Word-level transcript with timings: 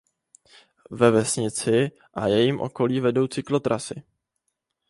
Ve 0.91 1.11
vesnici 1.11 1.91
a 2.13 2.27
jejím 2.27 2.59
okolí 2.59 2.99
vedou 2.99 3.27
cyklotrasy. 3.27 4.03